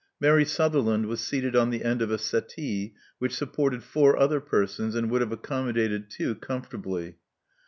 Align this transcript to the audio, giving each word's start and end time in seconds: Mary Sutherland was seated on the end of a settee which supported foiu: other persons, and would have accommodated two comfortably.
Mary 0.19 0.43
Sutherland 0.45 1.05
was 1.05 1.19
seated 1.21 1.55
on 1.55 1.69
the 1.69 1.83
end 1.83 2.01
of 2.01 2.09
a 2.09 2.17
settee 2.17 2.95
which 3.19 3.35
supported 3.35 3.81
foiu: 3.81 4.15
other 4.17 4.39
persons, 4.41 4.95
and 4.95 5.11
would 5.11 5.21
have 5.21 5.31
accommodated 5.31 6.09
two 6.09 6.33
comfortably. 6.33 7.17